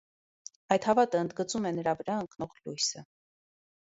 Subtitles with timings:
[0.75, 3.05] Այդ հավատը ընդգծում է նրա վրա ընկնող լույսը։